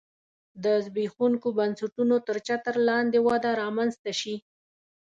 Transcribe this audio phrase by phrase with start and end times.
[0.63, 4.35] د زبېښونکو بنسټونو تر چتر لاندې وده رامنځته شي